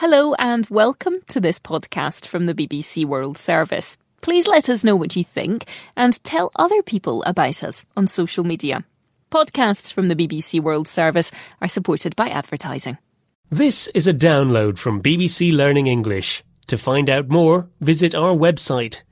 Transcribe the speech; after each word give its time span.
Hello 0.00 0.32
and 0.38 0.66
welcome 0.70 1.16
to 1.28 1.40
this 1.40 1.58
podcast 1.58 2.26
from 2.26 2.46
the 2.46 2.54
BBC 2.54 3.04
World 3.04 3.36
Service. 3.36 3.98
Please 4.22 4.46
let 4.46 4.70
us 4.70 4.82
know 4.82 4.96
what 4.96 5.14
you 5.14 5.22
think 5.22 5.66
and 5.94 6.24
tell 6.24 6.50
other 6.56 6.80
people 6.80 7.22
about 7.24 7.62
us 7.62 7.84
on 7.98 8.06
social 8.06 8.42
media. 8.42 8.86
Podcasts 9.30 9.92
from 9.92 10.08
the 10.08 10.16
BBC 10.16 10.58
World 10.58 10.88
Service 10.88 11.30
are 11.60 11.68
supported 11.68 12.16
by 12.16 12.30
advertising. 12.30 12.96
This 13.50 13.88
is 13.88 14.06
a 14.06 14.14
download 14.14 14.78
from 14.78 15.02
BBC 15.02 15.52
Learning 15.52 15.86
English. 15.86 16.42
To 16.68 16.78
find 16.78 17.10
out 17.10 17.28
more, 17.28 17.68
visit 17.82 18.14
our 18.14 18.34
website. 18.34 19.02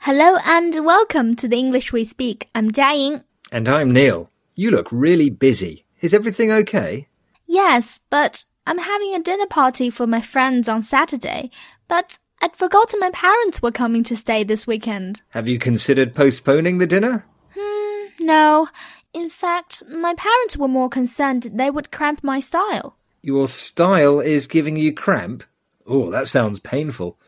Hello 0.00 0.36
and 0.44 0.84
welcome 0.84 1.34
to 1.36 1.48
the 1.48 1.56
English 1.56 1.94
we 1.94 2.04
speak. 2.04 2.50
I'm 2.54 2.72
Jiaying. 2.72 3.24
And 3.50 3.70
I'm 3.70 3.90
Neil. 3.90 4.28
You 4.54 4.70
look 4.70 4.88
really 4.92 5.30
busy. 5.30 5.86
Is 6.02 6.12
everything 6.12 6.52
okay? 6.52 7.08
Yes, 7.46 8.00
but 8.10 8.44
I'm 8.66 8.78
having 8.78 9.14
a 9.14 9.22
dinner 9.22 9.46
party 9.46 9.90
for 9.90 10.06
my 10.06 10.20
friends 10.20 10.68
on 10.68 10.82
Saturday. 10.82 11.50
But 11.88 12.18
I'd 12.40 12.56
forgotten 12.56 13.00
my 13.00 13.10
parents 13.10 13.60
were 13.60 13.72
coming 13.72 14.04
to 14.04 14.16
stay 14.16 14.44
this 14.44 14.66
weekend. 14.66 15.22
Have 15.30 15.48
you 15.48 15.58
considered 15.58 16.14
postponing 16.14 16.78
the 16.78 16.86
dinner? 16.86 17.24
Hmm, 17.58 18.06
no. 18.24 18.68
In 19.12 19.28
fact, 19.28 19.82
my 19.88 20.14
parents 20.14 20.56
were 20.56 20.68
more 20.68 20.88
concerned 20.88 21.50
they 21.52 21.70
would 21.70 21.90
cramp 21.90 22.22
my 22.22 22.40
style. 22.40 22.96
Your 23.22 23.48
style 23.48 24.20
is 24.20 24.46
giving 24.46 24.76
you 24.76 24.92
cramp? 24.92 25.42
Oh, 25.86 26.10
that 26.10 26.28
sounds 26.28 26.60
painful. 26.60 27.18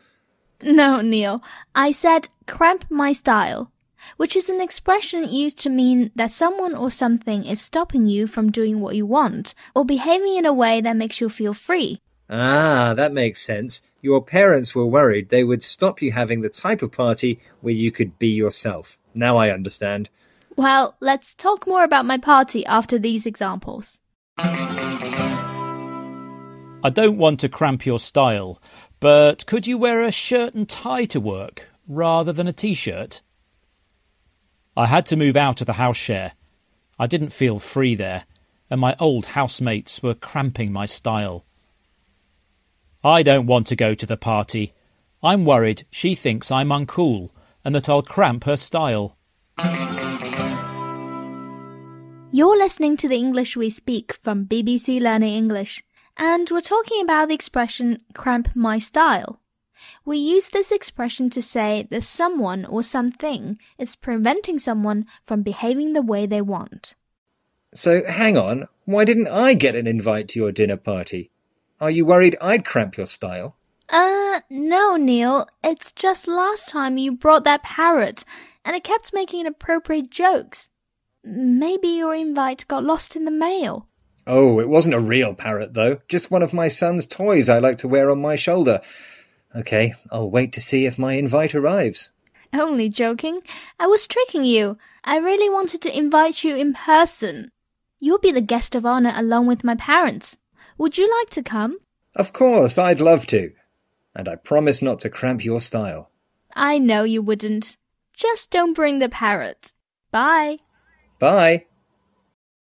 No, 0.61 1.01
Neil. 1.01 1.43
I 1.75 1.91
said 1.91 2.29
cramp 2.47 2.85
my 2.89 3.11
style, 3.11 3.72
which 4.17 4.35
is 4.35 4.49
an 4.49 4.61
expression 4.61 5.27
used 5.27 5.57
to 5.59 5.69
mean 5.69 6.11
that 6.15 6.31
someone 6.31 6.75
or 6.75 6.91
something 6.91 7.45
is 7.45 7.61
stopping 7.61 8.07
you 8.07 8.27
from 8.27 8.51
doing 8.51 8.79
what 8.79 8.95
you 8.95 9.05
want 9.05 9.53
or 9.75 9.85
behaving 9.85 10.35
in 10.35 10.45
a 10.45 10.53
way 10.53 10.81
that 10.81 10.95
makes 10.95 11.19
you 11.21 11.29
feel 11.29 11.53
free. 11.53 11.99
Ah, 12.29 12.93
that 12.95 13.13
makes 13.13 13.41
sense. 13.41 13.81
Your 14.01 14.23
parents 14.23 14.73
were 14.73 14.85
worried 14.85 15.29
they 15.29 15.43
would 15.43 15.63
stop 15.63 16.01
you 16.01 16.11
having 16.11 16.41
the 16.41 16.49
type 16.49 16.81
of 16.81 16.91
party 16.91 17.39
where 17.61 17.73
you 17.73 17.91
could 17.91 18.17
be 18.17 18.29
yourself. 18.29 18.97
Now 19.13 19.37
I 19.37 19.51
understand. 19.51 20.09
Well, 20.55 20.95
let's 20.99 21.33
talk 21.33 21.67
more 21.67 21.83
about 21.83 22.05
my 22.05 22.17
party 22.17 22.65
after 22.65 22.99
these 22.99 23.25
examples. 23.25 23.99
I 26.85 26.89
don't 26.91 27.17
want 27.17 27.39
to 27.39 27.49
cramp 27.49 27.85
your 27.85 27.99
style, 27.99 28.61
but 28.99 29.45
could 29.45 29.67
you 29.67 29.77
wear 29.77 30.01
a 30.01 30.11
shirt 30.11 30.53
and 30.53 30.67
tie 30.67 31.05
to 31.05 31.19
work 31.19 31.69
rather 31.87 32.33
than 32.33 32.47
a 32.47 32.53
t 32.53 32.73
shirt? 32.73 33.21
I 34.75 34.87
had 34.87 35.05
to 35.07 35.17
move 35.17 35.37
out 35.37 35.61
of 35.61 35.67
the 35.67 35.73
house 35.73 35.97
share. 35.97 36.33
I 36.97 37.05
didn't 37.05 37.33
feel 37.33 37.59
free 37.59 37.93
there, 37.95 38.25
and 38.69 38.81
my 38.81 38.95
old 38.99 39.27
housemates 39.27 40.01
were 40.01 40.15
cramping 40.15 40.71
my 40.71 40.87
style. 40.87 41.45
I 43.03 43.21
don't 43.21 43.45
want 43.45 43.67
to 43.67 43.75
go 43.75 43.93
to 43.93 44.05
the 44.05 44.17
party. 44.17 44.73
I'm 45.21 45.45
worried 45.45 45.85
she 45.91 46.15
thinks 46.15 46.51
I'm 46.51 46.69
uncool 46.69 47.29
and 47.63 47.75
that 47.75 47.87
I'll 47.87 48.01
cramp 48.01 48.45
her 48.45 48.57
style. 48.57 49.15
You're 52.31 52.57
listening 52.57 52.97
to 52.97 53.07
the 53.07 53.17
English 53.17 53.55
we 53.55 53.69
speak 53.69 54.17
from 54.23 54.47
BBC 54.47 54.99
Learning 54.99 55.35
English 55.35 55.83
and 56.17 56.49
we're 56.49 56.61
talking 56.61 57.01
about 57.01 57.27
the 57.27 57.35
expression 57.35 58.01
cramp 58.13 58.49
my 58.55 58.79
style. 58.79 59.39
We 60.05 60.17
use 60.17 60.49
this 60.49 60.71
expression 60.71 61.29
to 61.31 61.41
say 61.41 61.87
that 61.89 62.03
someone 62.03 62.65
or 62.65 62.83
something 62.83 63.59
is 63.77 63.95
preventing 63.95 64.59
someone 64.59 65.05
from 65.21 65.41
behaving 65.41 65.93
the 65.93 66.01
way 66.01 66.25
they 66.25 66.41
want. 66.41 66.95
So 67.73 68.03
hang 68.05 68.37
on, 68.37 68.67
why 68.85 69.05
didn't 69.05 69.27
I 69.27 69.53
get 69.55 69.75
an 69.75 69.87
invite 69.87 70.27
to 70.29 70.39
your 70.39 70.51
dinner 70.51 70.77
party? 70.77 71.31
Are 71.81 71.91
you 71.91 72.05
worried 72.05 72.37
I'd 72.39 72.65
cramp 72.65 72.97
your 72.97 73.07
style? 73.07 73.55
Uh, 73.89 74.41
no, 74.49 74.95
Neil. 74.95 75.47
It's 75.63 75.91
just 75.91 76.27
last 76.27 76.69
time 76.69 76.97
you 76.97 77.11
brought 77.11 77.43
that 77.45 77.63
parrot 77.63 78.23
and 78.63 78.75
it 78.75 78.83
kept 78.83 79.13
making 79.13 79.41
inappropriate 79.41 80.09
jokes. 80.09 80.69
Maybe 81.23 81.87
your 81.89 82.13
invite 82.15 82.67
got 82.67 82.83
lost 82.83 83.15
in 83.15 83.25
the 83.25 83.31
mail. 83.31 83.87
Oh, 84.25 84.59
it 84.59 84.69
wasn't 84.69 84.95
a 84.95 84.99
real 84.99 85.33
parrot, 85.33 85.73
though. 85.73 85.99
Just 86.07 86.31
one 86.31 86.43
of 86.43 86.53
my 86.53 86.69
son's 86.69 87.05
toys 87.05 87.49
I 87.49 87.59
like 87.59 87.77
to 87.79 87.87
wear 87.87 88.09
on 88.09 88.21
my 88.21 88.35
shoulder. 88.35 88.81
Okay, 89.55 89.93
I'll 90.11 90.29
wait 90.29 90.51
to 90.53 90.61
see 90.61 90.85
if 90.85 90.97
my 90.97 91.13
invite 91.13 91.53
arrives. 91.53 92.11
Only 92.53 92.89
joking. 92.89 93.41
I 93.79 93.87
was 93.87 94.07
tricking 94.07 94.45
you. 94.45 94.77
I 95.03 95.17
really 95.17 95.49
wanted 95.49 95.81
to 95.81 95.97
invite 95.97 96.43
you 96.43 96.55
in 96.55 96.73
person. 96.73 97.51
You'll 97.99 98.19
be 98.19 98.31
the 98.31 98.41
guest 98.41 98.75
of 98.75 98.85
honor 98.85 99.13
along 99.15 99.47
with 99.47 99.63
my 99.63 99.75
parents. 99.75 100.37
Would 100.77 100.97
you 100.97 101.09
like 101.19 101.29
to 101.31 101.43
come? 101.43 101.77
Of 102.15 102.33
course, 102.33 102.77
I'd 102.77 102.99
love 102.99 103.25
to. 103.27 103.51
And 104.15 104.27
I 104.27 104.35
promise 104.35 104.81
not 104.81 104.99
to 105.01 105.09
cramp 105.09 105.43
your 105.43 105.61
style. 105.61 106.11
I 106.55 106.77
know 106.77 107.03
you 107.03 107.21
wouldn't. 107.21 107.77
Just 108.13 108.51
don't 108.51 108.73
bring 108.73 108.99
the 108.99 109.09
parrot. 109.09 109.73
Bye. 110.11 110.57
Bye. 111.19 111.65